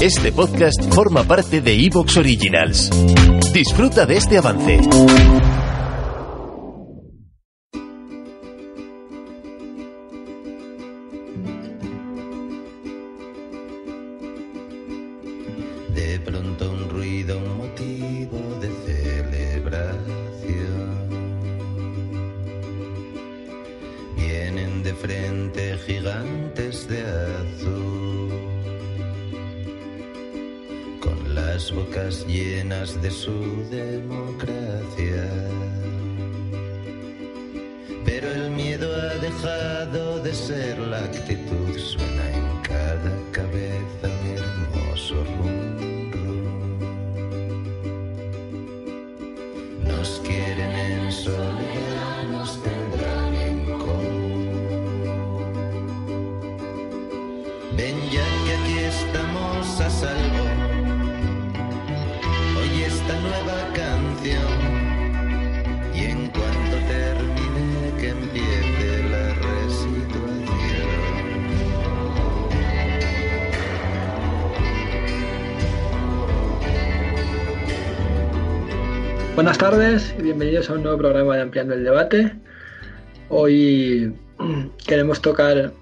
Este 0.00 0.32
podcast 0.32 0.82
forma 0.94 1.24
parte 1.24 1.60
de 1.60 1.74
Evox 1.74 2.16
Originals. 2.16 2.88
Disfruta 3.52 4.06
de 4.06 4.16
este 4.16 4.38
avance. 4.38 4.80
De 15.94 16.20
pronto 16.24 16.70
un 16.70 16.88
ruido, 16.88 17.36
un 17.36 17.58
motivo 17.58 18.38
de 18.62 18.70
celebración. 18.86 20.00
Vienen 24.16 24.82
de 24.82 24.94
frente 24.94 25.76
gigantes 25.86 26.88
de 26.88 27.02
azul, 27.02 27.99
bocas 31.72 32.26
llenas 32.26 33.00
de 33.02 33.10
su 33.10 33.64
democracia. 33.70 35.28
Pero 38.04 38.30
el 38.32 38.50
miedo 38.50 38.88
ha 38.94 39.14
dejado 39.18 40.20
de 40.20 40.34
ser 40.34 40.78
la 40.78 40.98
actitud, 40.98 41.78
suena 41.78 42.30
en 42.30 42.62
cada 42.62 43.12
cabeza 43.32 44.04
un 44.04 44.26
hermoso 44.36 45.14
rum, 45.24 46.10
rum. 46.12 46.78
Nos 49.86 50.20
quieren 50.20 50.72
en 50.72 51.12
soledad, 51.12 52.22
nos 52.30 52.62
tendrán 52.62 53.34
en 53.34 53.64
común. 53.78 54.48
Ven 57.76 57.96
ya 58.10 58.26
que 58.44 58.52
aquí 58.56 58.78
estamos 58.78 59.80
a 59.80 59.90
salvo. 59.90 60.39
Buenas 79.40 79.56
tardes 79.56 80.14
y 80.18 80.20
bienvenidos 80.20 80.68
a 80.68 80.74
un 80.74 80.82
nuevo 80.82 80.98
programa 80.98 81.34
de 81.34 81.40
Ampliando 81.40 81.72
el 81.72 81.82
Debate. 81.82 82.30
Hoy 83.30 84.12
queremos 84.86 85.22
tocar 85.22 85.72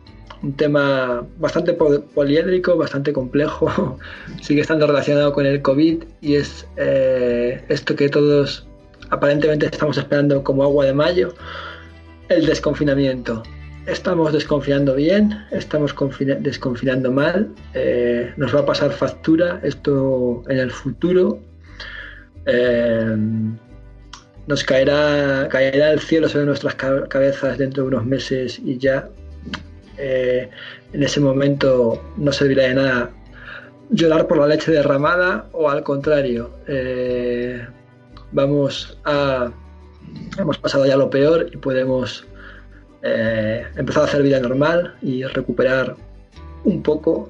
un 0.45 0.53
tema 0.57 1.27
bastante 1.41 1.73
po- 1.73 2.01
poliédrico, 2.15 2.77
bastante 2.77 3.13
complejo, 3.13 3.99
sigue 4.43 4.61
estando 4.61 4.87
relacionado 4.87 5.33
con 5.33 5.45
el 5.45 5.61
COVID 5.61 6.05
y 6.21 6.37
es 6.37 6.69
eh, 6.77 7.65
esto 7.69 7.97
que 7.97 8.09
todos 8.09 8.65
aparentemente 9.11 9.67
estamos 9.67 9.99
esperando 9.99 10.45
como 10.45 10.63
agua 10.63 10.85
de 10.85 10.95
mayo, 10.95 11.35
el 12.29 12.47
desconfinamiento. 12.47 13.43
Estamos 13.87 14.33
desconfinando 14.33 14.95
bien, 14.95 15.37
estamos 15.51 15.93
confina- 15.95 16.37
desconfinando 16.39 17.11
mal, 17.11 17.49
eh, 17.75 18.33
nos 18.37 18.55
va 18.55 18.61
a 18.61 18.67
pasar 18.67 18.93
factura 18.93 19.59
esto 19.65 20.45
en 20.49 20.59
el 20.59 20.71
futuro. 20.71 21.41
Eh, 22.49 23.17
nos 24.47 24.65
caerá, 24.65 25.47
caerá 25.51 25.93
el 25.93 26.01
cielo 26.01 26.29
sobre 26.29 26.47
nuestras 26.47 26.75
ca- 26.75 27.07
cabezas 27.07 27.59
dentro 27.59 27.83
de 27.83 27.89
unos 27.91 28.07
meses 28.07 28.59
y 28.65 28.79
ya 28.79 29.09
eh, 29.99 30.49
en 30.95 31.03
ese 31.03 31.21
momento 31.21 32.03
no 32.17 32.33
servirá 32.33 32.63
de 32.65 32.75
nada 32.75 33.11
llorar 33.91 34.27
por 34.27 34.39
la 34.39 34.47
leche 34.47 34.73
derramada 34.73 35.47
o 35.53 35.69
al 35.69 35.83
contrario, 35.83 36.51
eh, 36.67 37.67
vamos 38.33 38.99
a... 39.05 39.51
Hemos 40.39 40.57
pasado 40.57 40.87
ya 40.87 40.97
lo 40.97 41.11
peor 41.11 41.51
y 41.53 41.59
podemos 41.59 42.27
eh, 43.03 43.67
empezar 43.77 44.05
a 44.05 44.07
hacer 44.07 44.23
vida 44.23 44.41
normal 44.41 44.95
y 45.03 45.25
recuperar 45.25 45.95
un 46.65 46.83
poco 46.83 47.29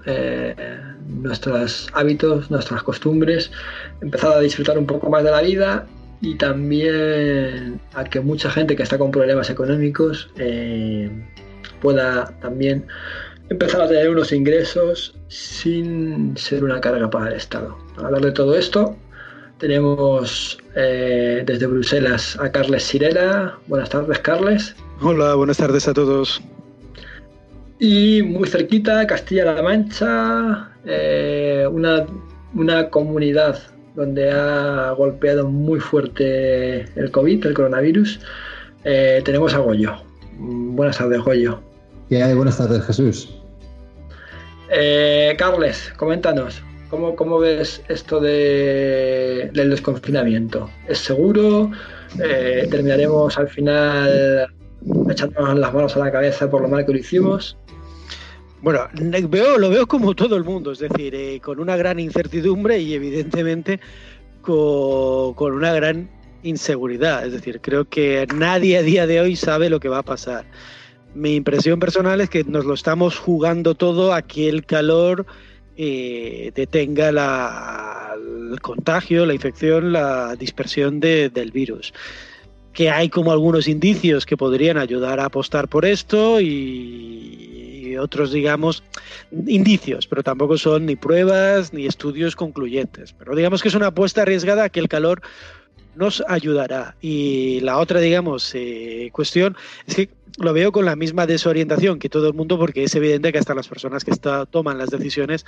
nuestros 1.09 1.89
hábitos, 1.95 2.51
nuestras 2.51 2.83
costumbres, 2.83 3.51
empezar 4.01 4.37
a 4.37 4.41
disfrutar 4.41 4.79
un 4.79 4.87
poco 4.87 5.11
más 5.11 5.25
de 5.25 5.31
la 5.31 5.43
vida 5.43 5.87
y 6.21 6.37
también 6.37 7.81
a 7.95 8.05
que 8.05 8.21
mucha 8.21 8.51
gente 8.51 8.77
que 8.77 8.83
está 8.83 8.99
con 8.99 9.11
problemas 9.11 9.51
económicos 9.51 10.31
eh, 10.37 11.11
pueda 11.81 12.27
también 12.41 12.87
empezar 13.49 13.81
a 13.81 13.89
tener 13.89 14.11
unos 14.11 14.33
ingresos 14.33 15.15
sin 15.29 16.37
ser 16.37 16.65
una 16.65 16.81
carga 16.81 17.09
para 17.09 17.29
el 17.29 17.35
Estado. 17.35 17.77
Para 17.95 18.09
hablar 18.09 18.23
de 18.23 18.33
todo 18.33 18.57
esto, 18.57 18.97
tenemos 19.59 20.59
eh, 20.75 21.43
desde 21.47 21.67
Bruselas 21.67 22.39
a 22.41 22.51
Carles 22.51 22.85
Sirela. 22.85 23.59
Buenas 23.67 23.91
tardes, 23.91 24.19
Carles. 24.21 24.75
Hola, 25.01 25.35
buenas 25.35 25.57
tardes 25.57 25.89
a 25.89 25.95
todos. 25.95 26.43
Y 27.81 28.23
muy 28.23 28.49
cerquita, 28.49 29.07
Castilla-La 29.07 29.63
Mancha, 29.63 30.73
eh, 30.85 31.67
una, 31.71 32.07
una 32.55 32.91
comunidad 32.91 33.59
donde 33.95 34.31
ha 34.31 34.93
golpeado 34.93 35.49
muy 35.49 35.79
fuerte 35.79 36.87
el 36.99 37.11
COVID, 37.11 37.47
el 37.47 37.55
coronavirus. 37.55 38.21
Eh, 38.85 39.23
tenemos 39.25 39.55
a 39.55 39.59
Goyo. 39.59 39.95
Buenas 40.39 40.99
tardes, 40.99 41.21
Goyo. 41.21 41.61
¿Qué 42.09 42.23
hay? 42.23 42.35
Buenas 42.35 42.59
tardes, 42.59 42.85
Jesús. 42.85 43.29
Eh, 44.71 45.35
Carles, 45.39 45.93
coméntanos, 45.97 46.63
¿cómo, 46.91 47.17
cómo 47.17 47.39
ves 47.39 47.83
esto 47.89 48.21
de, 48.21 49.51
del 49.53 49.71
desconfinamiento? 49.71 50.69
¿Es 50.89 50.99
seguro? 50.99 51.71
Eh, 52.23 52.67
¿Terminaremos 52.71 53.39
al 53.39 53.49
final 53.49 54.49
echándonos 55.11 55.59
las 55.59 55.73
manos 55.73 55.97
a 55.97 56.01
la 56.01 56.13
cabeza 56.13 56.51
por 56.51 56.63
lo 56.63 56.69
mal 56.69 56.85
que 56.85 56.93
lo 56.93 56.99
hicimos? 56.99 57.57
Bueno, 58.61 58.89
veo, 59.29 59.57
lo 59.59 59.71
veo 59.71 59.87
como 59.87 60.15
todo 60.15 60.37
el 60.37 60.45
mundo, 60.45 60.73
es 60.73 60.81
decir, 60.81 61.15
eh, 61.15 61.41
con 61.41 61.61
una 61.61 61.77
gran 61.77 62.01
incertidumbre 62.01 62.81
y 62.81 62.95
evidentemente 62.95 63.79
co- 64.43 65.33
con, 65.37 65.53
una 65.53 65.73
gran 65.73 66.11
inseguridad. 66.43 67.25
Es 67.25 67.33
decir, 67.33 67.61
creo 67.61 67.85
que 67.89 68.27
nadie 68.35 68.79
a 68.79 68.83
día 68.83 69.07
de 69.07 69.21
hoy 69.21 69.37
sabe 69.37 69.71
lo 69.71 69.79
que 69.79 69.89
va 69.89 69.99
a 69.99 70.03
pasar. 70.03 70.45
Mi 71.15 71.37
impresión 71.37 71.79
personal 71.79 72.21
es 72.21 72.29
que 72.31 72.45
nos 72.45 72.65
lo 72.65 72.75
estamos 72.75 73.17
jugando 73.17 73.75
todo 73.75 74.13
a 74.13 74.23
que 74.23 74.49
el 74.49 74.65
calor 74.67 75.27
eh, 75.81 76.51
detenga 76.57 77.13
la- 77.13 78.17
el 78.51 78.61
contagio, 78.61 79.25
la 79.25 79.35
infección, 79.35 79.93
la 79.93 80.35
dispersión 80.35 80.99
de- 80.99 81.29
del 81.31 81.53
virus. 81.53 81.95
Que 82.73 82.91
hay 82.91 83.09
como 83.09 83.31
algunos 83.31 83.69
indicios 83.69 84.27
que 84.27 84.37
podrían 84.37 84.77
ayudar 84.79 85.21
a 85.21 85.27
apostar 85.27 85.69
por 85.69 85.85
esto 85.85 86.41
y, 86.41 87.48
otros, 87.99 88.33
digamos, 88.33 88.83
indicios, 89.47 90.07
pero 90.07 90.23
tampoco 90.23 90.59
son 90.59 90.87
ni 90.87 90.97
pruebas 90.97 91.73
ni 91.73 91.87
estudios 91.87 92.37
concluyentes. 92.37 93.13
Pero 93.13 93.35
digamos 93.35 93.63
que 93.63 93.69
es 93.69 93.75
una 93.75 93.89
apuesta 93.89 94.23
arriesgada 94.23 94.69
que 94.69 94.81
el 94.81 94.89
calor 94.89 95.23
nos 95.95 96.23
ayudará. 96.29 96.97
Y 97.01 97.61
la 97.61 97.79
otra, 97.79 98.01
digamos, 98.01 98.55
eh, 98.55 99.11
cuestión 99.13 99.57
es 99.87 99.97
que 99.97 100.11
lo 100.39 100.53
veo 100.53 100.71
con 100.71 100.85
la 100.85 100.95
misma 100.95 101.27
desorientación 101.27 101.99
que 101.99 102.09
todo 102.09 102.29
el 102.29 102.35
mundo, 102.35 102.57
porque 102.57 102.85
es 102.85 102.95
evidente 102.95 103.33
que 103.33 103.39
hasta 103.39 103.55
las 103.55 103.67
personas 103.67 104.05
que 104.05 104.13
toman 104.51 104.79
las 104.79 104.91
decisiones 104.91 105.45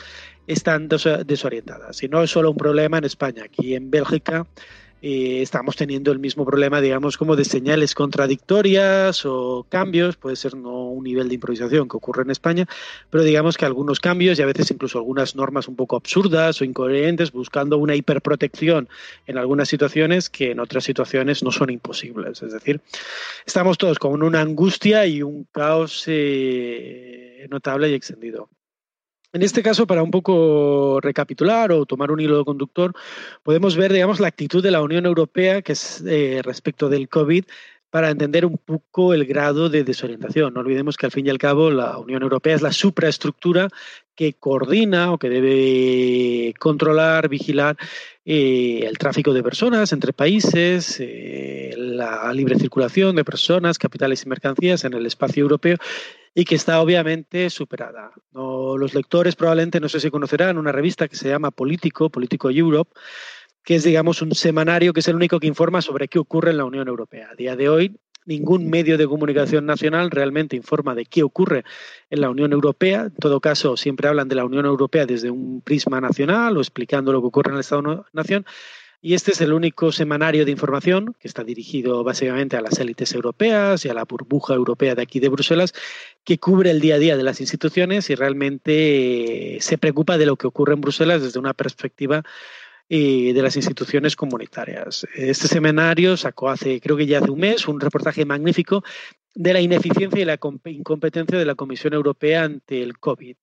están 0.49 0.89
des- 0.89 1.25
desorientadas. 1.25 2.03
Y 2.03 2.09
no 2.09 2.23
es 2.25 2.31
solo 2.31 2.51
un 2.51 2.57
problema 2.57 2.99
en 2.99 3.05
España, 3.05 3.45
aquí 3.45 3.77
en 3.77 3.91
Bélgica 3.93 4.47
eh, 5.03 5.41
estamos 5.43 5.77
teniendo 5.77 6.13
el 6.13 6.19
mismo 6.19 6.45
problema, 6.45 6.81
digamos, 6.81 7.17
como 7.17 7.37
de 7.37 7.45
señales 7.45 7.95
contradictorias 7.95 9.25
o 9.25 9.67
cambios, 9.69 10.17
puede 10.17 10.37
ser 10.37 10.57
no 10.57 10.89
un 10.89 11.05
nivel 11.05 11.29
de 11.29 11.35
improvisación 11.37 11.89
que 11.89 11.97
ocurre 11.97 12.23
en 12.23 12.31
España, 12.31 12.67
pero 13.09 13.25
digamos 13.25 13.57
que 13.57 13.65
algunos 13.65 14.01
cambios 14.01 14.39
y 14.39 14.43
a 14.43 14.47
veces 14.47 14.71
incluso 14.71 14.99
algunas 14.99 15.35
normas 15.37 15.69
un 15.69 15.77
poco 15.77 15.97
absurdas 15.97 16.61
o 16.61 16.65
incoherentes, 16.65 17.33
buscando 17.33 17.79
una 17.79 17.95
hiperprotección 17.95 18.89
en 19.27 19.39
algunas 19.39 19.69
situaciones 19.69 20.29
que 20.29 20.51
en 20.51 20.61
otras 20.61 20.85
situaciones 20.85 21.43
no 21.43 21.51
son 21.51 21.71
imposibles. 21.71 22.43
Es 22.43 22.53
decir, 22.53 22.81
estamos 23.47 23.79
todos 23.79 23.99
con 23.99 24.23
una 24.23 24.41
angustia 24.41 25.07
y 25.07 25.23
un 25.23 25.47
caos 25.51 26.05
eh, 26.07 27.47
notable 27.51 27.91
y 27.91 27.95
extendido. 27.95 28.49
En 29.33 29.43
este 29.43 29.63
caso, 29.63 29.87
para 29.87 30.03
un 30.03 30.11
poco 30.11 31.01
recapitular 31.01 31.71
o 31.71 31.87
tomar 31.87 32.11
un 32.11 32.21
hilo 32.21 32.45
conductor, 32.45 32.93
podemos 33.45 33.77
ver, 33.77 33.93
digamos, 33.93 34.19
la 34.19 34.27
actitud 34.27 34.63
de 34.63 34.73
la 34.73 34.83
Unión 34.83 35.07
Europea 35.07 35.63
que 35.63 35.73
es 35.73 36.03
eh, 36.05 36.41
respecto 36.43 36.89
del 36.89 37.09
COVID 37.09 37.45
para 37.91 38.11
entender 38.11 38.45
un 38.47 38.59
poco 38.59 39.15
el 39.15 39.27
grado 39.27 39.69
de 39.69 39.85
desorientación. 39.85 40.55
No 40.55 40.61
olvidemos 40.61 40.97
que 40.97 41.07
al 41.07 41.13
fin 41.13 41.27
y 41.27 41.31
al 41.31 41.39
cabo 41.39 41.71
la 41.71 41.99
Unión 41.99 42.23
Europea 42.23 42.55
es 42.55 42.63
la 42.63 42.73
supraestructura 42.73 43.69
que 44.15 44.35
coordina 44.35 45.13
o 45.13 45.19
que 45.19 45.29
debe 45.29 46.55
controlar, 46.59 47.29
vigilar 47.29 47.77
eh, 48.25 48.85
el 48.87 48.99
tráfico 48.99 49.33
de 49.33 49.43
personas 49.43 49.93
entre 49.93 50.13
países, 50.13 50.99
eh, 51.01 51.73
la 51.77 52.33
libre 52.33 52.59
circulación 52.59 53.17
de 53.17 53.25
personas, 53.25 53.79
capitales 53.79 54.25
y 54.25 54.29
mercancías 54.29 54.85
en 54.85 54.95
el 54.95 55.07
espacio 55.07 55.43
europeo 55.43 55.77
y 56.35 56.45
que 56.45 56.55
está 56.55 56.81
obviamente 56.81 57.51
superada. 57.51 58.13
los 58.33 58.95
lectores 58.95 59.37
probablemente 59.37 59.81
no 59.81 59.89
sé 59.89 60.01
si 60.01 60.11
conocerán 60.11 60.59
una 60.59 60.73
revista 60.73 61.09
que 61.09 61.17
se 61.17 61.29
llama 61.29 61.51
Político, 61.51 62.11
Político 62.11 62.51
Europe, 62.51 62.93
que 63.65 63.77
es, 63.77 63.85
digamos, 63.85 64.23
un 64.23 64.35
semanario 64.35 64.93
que 64.93 65.01
es 65.01 65.09
el 65.09 65.17
único 65.17 65.39
que 65.39 65.47
informa 65.47 65.83
sobre 65.83 66.09
qué 66.09 66.19
ocurre 66.19 66.51
en 66.51 66.59
la 66.59 66.65
Unión 66.65 66.89
Europea. 66.89 67.29
A 67.33 67.35
día 67.35 67.57
de 67.57 67.69
hoy, 67.69 68.01
ningún 68.25 68.69
medio 68.71 68.97
de 68.97 69.07
comunicación 69.07 69.67
nacional 69.67 70.11
realmente 70.11 70.57
informa 70.57 70.95
de 70.95 71.05
qué 71.05 71.23
ocurre 71.23 71.65
en 72.11 72.21
la 72.21 72.31
Unión 72.31 72.53
Europea. 72.53 73.03
En 73.03 73.15
todo 73.15 73.41
caso, 73.41 73.77
siempre 73.77 74.09
hablan 74.09 74.29
de 74.29 74.37
la 74.37 74.45
Unión 74.45 74.67
Europea 74.67 75.07
desde 75.07 75.31
un 75.31 75.61
prisma 75.63 76.01
nacional 76.01 76.57
o 76.57 76.61
explicando 76.61 77.13
lo 77.13 77.21
que 77.21 77.27
ocurre 77.27 77.51
en 77.51 77.55
el 77.55 77.61
Estado-Nación. 77.61 78.47
Y 79.03 79.15
este 79.15 79.33
es 79.33 79.41
el 79.41 79.55
único 79.55 79.93
semanario 79.93 80.45
de 80.45 80.51
información 80.51 81.15
que 81.19 81.27
está 81.27 81.43
dirigido 81.43 82.05
básicamente 82.05 82.59
a 82.59 82.61
las 82.61 82.79
élites 82.81 83.15
europeas 83.15 83.85
y 83.85 83.89
a 83.89 83.95
la 83.95 84.05
burbuja 84.05 84.53
europea 84.55 84.95
de 84.95 85.01
aquí 85.01 85.21
de 85.21 85.31
Bruselas, 85.31 85.73
que 86.23 86.39
cubre 86.39 86.71
el 86.71 86.81
día 86.81 86.97
a 86.97 86.99
día 86.99 87.17
de 87.17 87.23
las 87.23 87.41
instituciones 87.41 88.11
y 88.11 88.15
realmente 88.15 89.57
se 89.61 89.79
preocupa 89.79 90.19
de 90.19 90.27
lo 90.27 90.37
que 90.37 90.47
ocurre 90.47 90.75
en 90.75 90.83
Bruselas 90.83 91.23
desde 91.23 91.39
una 91.39 91.55
perspectiva 91.55 92.23
eh, 92.91 93.33
de 93.33 93.43
las 93.43 93.57
instituciones 93.57 94.17
comunitarias. 94.17 95.07
Este 95.15 95.49
semanario 95.49 96.19
sacó 96.19 96.51
hace, 96.51 96.79
creo 96.81 96.99
que 96.99 97.07
ya 97.07 97.21
hace 97.21 97.31
un 97.31 97.41
mes, 97.41 97.69
un 97.69 97.81
reportaje 97.81 98.27
magnífico 98.27 98.85
de 99.35 99.55
la 99.55 99.63
ineficiencia 99.63 100.21
y 100.21 100.27
la 100.27 100.39
incompetencia 100.67 101.39
de 101.39 101.45
la 101.47 101.55
Comisión 101.55 101.95
Europea 101.95 102.45
ante 102.45 102.83
el 102.83 102.99
COVID. 102.99 103.37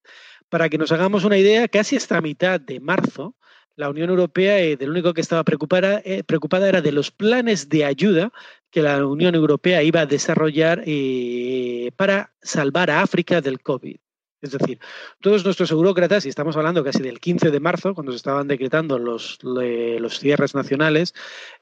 Para 0.50 0.70
que 0.70 0.78
nos 0.78 0.92
hagamos 0.92 1.24
una 1.24 1.38
idea, 1.38 1.68
casi 1.68 1.96
hasta 1.96 2.22
mitad 2.22 2.60
de 2.60 2.80
marzo, 2.80 3.36
la 3.78 3.90
Unión 3.90 4.10
Europea, 4.10 4.60
eh, 4.60 4.76
del 4.76 4.90
único 4.90 5.14
que 5.14 5.22
estaba 5.22 5.44
preocupada, 5.44 6.02
eh, 6.04 6.24
preocupada 6.24 6.68
era 6.68 6.82
de 6.82 6.92
los 6.92 7.12
planes 7.12 7.70
de 7.70 7.86
ayuda 7.86 8.34
que 8.72 8.82
la 8.82 9.06
Unión 9.06 9.36
Europea 9.36 9.84
iba 9.84 10.02
a 10.02 10.06
desarrollar 10.06 10.84
eh, 10.86 11.92
para 11.96 12.34
salvar 12.42 12.90
a 12.90 13.02
África 13.02 13.40
del 13.40 13.62
COVID. 13.62 13.98
Es 14.40 14.52
decir, 14.52 14.78
todos 15.20 15.44
nuestros 15.44 15.72
eurócratas, 15.72 16.24
y 16.26 16.30
estamos 16.30 16.56
hablando 16.56 16.84
casi 16.84 17.02
del 17.02 17.20
15 17.20 17.50
de 17.50 17.60
marzo, 17.60 17.96
cuando 17.96 18.12
se 18.12 18.18
estaban 18.18 18.48
decretando 18.48 19.00
los, 19.00 19.40
los 19.42 20.20
cierres 20.20 20.54
nacionales, 20.54 21.16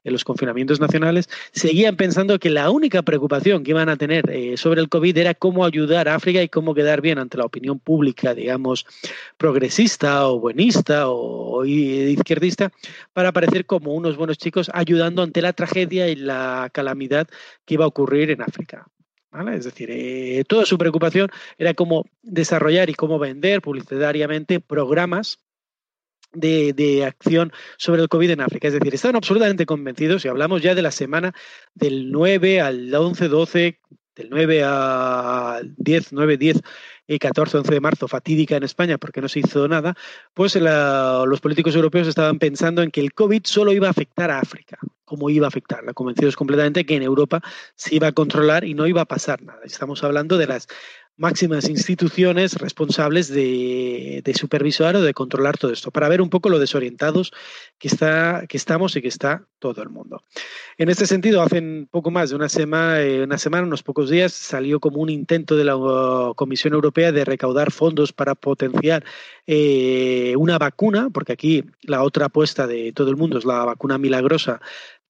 eh, 0.04 0.10
los 0.10 0.24
confinamientos 0.24 0.78
nacionales, 0.78 1.30
seguían 1.52 1.96
pensando 1.96 2.38
que 2.38 2.50
la 2.50 2.68
única 2.68 3.00
preocupación 3.00 3.64
que 3.64 3.70
iban 3.70 3.88
a 3.88 3.96
tener 3.96 4.28
eh, 4.30 4.58
sobre 4.58 4.82
el 4.82 4.90
COVID 4.90 5.16
era 5.16 5.32
cómo 5.32 5.64
ayudar 5.64 6.06
a 6.06 6.16
África 6.16 6.42
y 6.42 6.50
cómo 6.50 6.74
quedar 6.74 7.00
bien 7.00 7.18
ante 7.18 7.38
la 7.38 7.46
opinión 7.46 7.78
pública, 7.78 8.34
digamos, 8.34 8.84
progresista 9.38 10.28
o 10.28 10.38
buenista 10.38 11.08
o 11.08 11.64
izquierdista, 11.64 12.72
para 13.14 13.32
parecer 13.32 13.64
como 13.64 13.94
unos 13.94 14.18
buenos 14.18 14.36
chicos 14.36 14.70
ayudando 14.74 15.22
ante 15.22 15.40
la 15.40 15.54
tragedia 15.54 16.08
y 16.08 16.16
la 16.16 16.68
calamidad 16.74 17.26
que 17.64 17.74
iba 17.74 17.86
a 17.86 17.88
ocurrir 17.88 18.30
en 18.30 18.42
África. 18.42 18.86
Es 19.54 19.64
decir, 19.64 19.90
eh, 19.90 20.44
toda 20.48 20.64
su 20.64 20.78
preocupación 20.78 21.28
era 21.58 21.74
cómo 21.74 22.06
desarrollar 22.22 22.88
y 22.88 22.94
cómo 22.94 23.18
vender 23.18 23.60
publicitariamente 23.60 24.60
programas 24.60 25.38
de, 26.32 27.04
acción 27.04 27.52
sobre 27.76 28.02
el 28.02 28.08
COVID 28.08 28.30
en 28.30 28.40
África. 28.40 28.68
Es 28.68 28.74
decir, 28.74 28.94
estaban 28.94 29.16
absolutamente 29.16 29.66
convencidos, 29.66 30.24
y 30.24 30.28
hablamos 30.28 30.62
ya 30.62 30.74
de 30.74 30.82
la 30.82 30.90
semana 30.90 31.34
del 31.74 32.10
9 32.10 32.60
al 32.60 32.94
11, 32.94 33.28
12, 33.28 33.80
del 34.16 34.30
9 34.30 34.62
al 34.64 35.74
10, 35.76 36.12
9, 36.12 36.36
10 36.38 36.62
y 37.06 37.18
14, 37.18 37.58
11 37.58 37.72
de 37.72 37.80
marzo, 37.80 38.08
fatídica 38.08 38.56
en 38.56 38.62
España 38.64 38.98
porque 38.98 39.20
no 39.20 39.28
se 39.28 39.40
hizo 39.40 39.68
nada, 39.68 39.94
pues 40.34 40.56
los 40.56 41.40
políticos 41.40 41.74
europeos 41.74 42.08
estaban 42.08 42.38
pensando 42.38 42.82
en 42.82 42.90
que 42.90 43.00
el 43.00 43.12
COVID 43.14 43.42
solo 43.44 43.72
iba 43.72 43.88
a 43.88 43.90
afectar 43.90 44.30
a 44.30 44.40
África 44.40 44.78
cómo 45.06 45.30
iba 45.30 45.46
a 45.46 45.48
afectar. 45.48 45.82
La 45.84 45.94
convencidos 45.94 46.36
completamente 46.36 46.84
que 46.84 46.96
en 46.96 47.02
Europa 47.02 47.40
se 47.76 47.94
iba 47.94 48.08
a 48.08 48.12
controlar 48.12 48.64
y 48.64 48.74
no 48.74 48.86
iba 48.86 49.00
a 49.00 49.06
pasar 49.06 49.40
nada. 49.40 49.60
Estamos 49.64 50.04
hablando 50.04 50.36
de 50.36 50.48
las 50.48 50.66
máximas 51.16 51.68
instituciones 51.68 52.54
responsables 52.54 53.28
de, 53.28 54.22
supervisar 54.34 54.96
o 54.96 55.02
de 55.02 55.14
controlar 55.14 55.56
todo 55.56 55.72
esto, 55.72 55.90
para 55.90 56.08
ver 56.08 56.20
un 56.20 56.28
poco 56.28 56.50
lo 56.50 56.58
desorientados 56.58 57.32
que, 57.78 57.88
está, 57.88 58.44
que 58.48 58.56
estamos 58.56 58.96
y 58.96 59.02
que 59.02 59.08
está 59.08 59.46
todo 59.58 59.82
el 59.82 59.88
mundo. 59.88 60.22
En 60.76 60.90
este 60.90 61.06
sentido, 61.06 61.40
hace 61.40 61.86
poco 61.90 62.10
más 62.10 62.30
de 62.30 62.36
una 62.36 62.48
semana, 62.48 63.00
eh, 63.00 63.22
una 63.22 63.38
semana, 63.38 63.66
unos 63.66 63.82
pocos 63.82 64.10
días, 64.10 64.32
salió 64.32 64.78
como 64.78 65.00
un 65.00 65.08
intento 65.08 65.56
de 65.56 65.64
la 65.64 65.76
uh, 65.76 66.34
Comisión 66.34 66.74
Europea 66.74 67.12
de 67.12 67.24
recaudar 67.24 67.72
fondos 67.72 68.12
para 68.12 68.34
potenciar 68.34 69.04
eh, 69.46 70.34
una 70.36 70.58
vacuna, 70.58 71.08
porque 71.10 71.32
aquí 71.32 71.64
la 71.82 72.02
otra 72.02 72.26
apuesta 72.26 72.66
de 72.66 72.92
todo 72.92 73.10
el 73.10 73.16
mundo 73.16 73.38
es 73.38 73.44
la 73.46 73.64
vacuna 73.64 73.96
milagrosa 73.96 74.60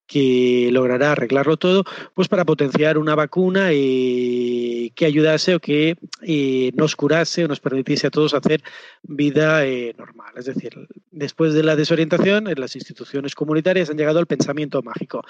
que 0.07 0.69
logrará 0.73 1.13
arreglarlo 1.13 1.57
todo, 1.57 1.85
pues 2.15 2.29
para 2.29 2.45
potenciar 2.45 2.97
una 2.97 3.15
vacuna 3.15 3.73
y 3.73 4.76
que 4.91 5.07
ayudase 5.07 5.55
o 5.55 5.61
que 5.61 5.97
eh, 6.23 6.71
nos 6.75 6.97
curase 6.97 7.45
o 7.45 7.49
nos 7.49 7.61
permitiese 7.61 8.07
a 8.07 8.11
todos 8.11 8.35
hacer 8.35 8.63
vida 9.03 9.67
eh, 9.67 9.95
normal. 9.99 10.33
Es 10.37 10.47
decir, 10.47 10.73
después 11.11 11.55
de 11.55 11.63
la 11.63 11.77
desorientación, 11.77 12.49
en 12.49 12.61
las 12.61 12.77
instituciones 12.77 13.35
comunitarias 13.35 13.91
han 13.91 13.97
llegado 13.97 14.19
al 14.19 14.27
pensamiento 14.27 14.83
mágico. 14.83 15.23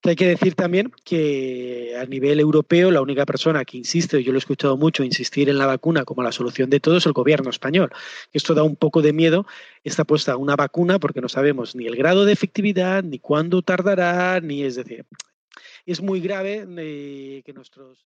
Que 0.00 0.10
hay 0.10 0.16
que 0.16 0.28
decir 0.28 0.54
también 0.54 0.92
que 1.04 1.94
a 2.00 2.04
nivel 2.06 2.40
europeo 2.40 2.90
la 2.90 3.02
única 3.02 3.26
persona 3.26 3.64
que 3.64 3.78
insiste, 3.78 4.22
yo 4.22 4.32
lo 4.32 4.38
he 4.38 4.44
escuchado 4.44 4.76
mucho, 4.76 5.04
insistir 5.04 5.48
en 5.48 5.58
la 5.58 5.66
vacuna 5.66 6.04
como 6.04 6.22
la 6.22 6.32
solución 6.32 6.70
de 6.70 6.80
todo 6.80 6.96
es 6.96 7.06
el 7.06 7.12
gobierno 7.12 7.50
español. 7.50 7.90
Esto 8.32 8.54
da 8.54 8.62
un 8.62 8.76
poco 8.76 9.02
de 9.02 9.12
miedo, 9.12 9.46
está 9.82 10.04
puesta 10.04 10.36
una 10.36 10.56
vacuna 10.56 10.98
porque 10.98 11.20
no 11.20 11.28
sabemos 11.28 11.74
ni 11.74 11.86
el 11.86 11.96
grado 11.96 12.24
de 12.24 12.32
efectividad, 12.32 13.02
ni 13.02 13.18
cuándo 13.18 13.62
tardará, 13.62 14.40
ni 14.40 14.62
es 14.62 14.76
decir, 14.76 15.04
es 15.86 16.00
muy 16.00 16.20
grave 16.20 16.66
eh, 16.78 17.42
que 17.44 17.52
nuestros 17.52 18.06